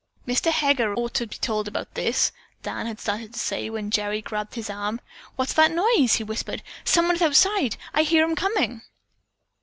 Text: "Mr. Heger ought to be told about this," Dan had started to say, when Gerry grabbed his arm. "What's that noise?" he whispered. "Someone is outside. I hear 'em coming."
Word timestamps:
"Mr. 0.27 0.49
Heger 0.49 0.95
ought 0.95 1.13
to 1.13 1.27
be 1.27 1.35
told 1.35 1.67
about 1.67 1.93
this," 1.93 2.31
Dan 2.63 2.87
had 2.87 2.99
started 2.99 3.33
to 3.33 3.39
say, 3.39 3.69
when 3.69 3.91
Gerry 3.91 4.19
grabbed 4.19 4.55
his 4.55 4.67
arm. 4.67 4.99
"What's 5.35 5.53
that 5.53 5.69
noise?" 5.69 6.15
he 6.15 6.23
whispered. 6.23 6.63
"Someone 6.83 7.17
is 7.17 7.21
outside. 7.21 7.77
I 7.93 8.01
hear 8.01 8.23
'em 8.23 8.35
coming." 8.35 8.81